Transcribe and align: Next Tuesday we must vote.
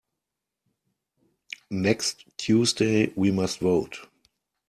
Next 1.69 2.25
Tuesday 2.35 3.13
we 3.15 3.29
must 3.29 3.59
vote. 3.59 3.99